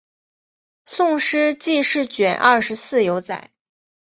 [0.83, 3.51] 宋诗纪事卷二十四有载。